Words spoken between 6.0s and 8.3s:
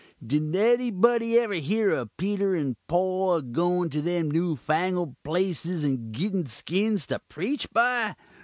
gitten skins to preach by?